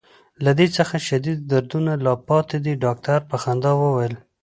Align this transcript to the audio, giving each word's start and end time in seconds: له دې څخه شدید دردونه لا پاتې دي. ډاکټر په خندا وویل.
له 0.43 0.51
دې 0.59 0.67
څخه 0.77 0.95
شدید 1.07 1.37
دردونه 1.51 1.91
لا 2.05 2.13
پاتې 2.27 2.57
دي. 2.65 2.73
ډاکټر 2.83 3.19
په 3.29 3.35
خندا 3.43 3.71
وویل. 3.77 4.13